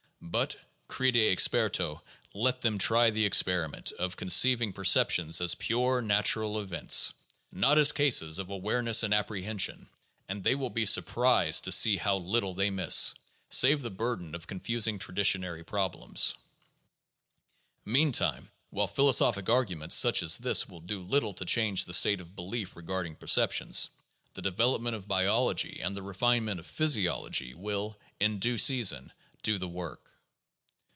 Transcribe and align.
But— 0.23 0.55
crede 0.87 1.15
experto— 1.15 1.99
let 2.33 2.61
them 2.61 2.77
try 2.77 3.09
the 3.09 3.25
experiment 3.25 3.91
of 3.93 4.15
conceiving 4.15 4.71
perceptions 4.71 5.41
as 5.41 5.55
pure 5.55 6.01
natural 6.01 6.61
events, 6.61 7.11
not 7.51 7.77
as 7.77 7.91
cases 7.91 8.39
of 8.39 8.49
aware 8.49 8.77
400 8.81 8.93
THE 8.93 8.93
JOURNAL 8.93 8.93
OF 8.93 8.95
PHILOSOPHY 8.95 8.97
ness 8.97 9.03
and 9.03 9.13
apprehension, 9.13 9.89
and 10.29 10.43
they 10.43 10.55
will 10.55 10.69
be 10.69 10.85
surprised 10.85 11.63
to 11.65 11.71
see 11.73 11.97
how 11.97 12.17
little 12.17 12.53
they 12.53 12.69
miss— 12.69 13.13
save 13.49 13.81
the 13.81 13.89
burden 13.89 14.33
of 14.33 14.47
confusing 14.47 14.99
traditionary 14.99 15.65
problems. 15.65 16.35
Meantime, 17.83 18.49
while 18.69 18.87
philosophic 18.87 19.49
argument 19.49 19.91
such 19.91 20.23
as 20.23 20.37
this 20.37 20.69
will 20.69 20.81
do 20.81 21.01
little 21.03 21.33
to 21.33 21.45
change 21.45 21.83
the 21.83 21.93
state 21.93 22.21
of 22.21 22.35
belief 22.37 22.77
regarding 22.77 23.15
perceptions, 23.17 23.89
the 24.35 24.41
development 24.41 24.95
of 24.95 25.09
biology 25.09 25.81
and 25.81 25.97
the 25.97 26.03
refinement 26.03 26.59
of 26.59 26.67
physiology 26.67 27.53
will, 27.53 27.99
in 28.21 28.39
due 28.39 28.57
season, 28.59 29.11
do 29.43 29.57
the 29.57 29.67
work. 29.67 29.99